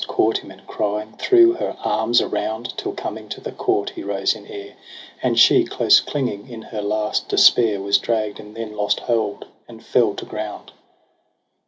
[0.07, 4.33] Caught him, and crying threw her arms around: Till coming to the court he rose
[4.33, 4.75] in air j
[5.21, 7.79] And she, close clinging in her last despair.
[7.79, 10.71] Was dragg'd, and then lost hold and fell to ground.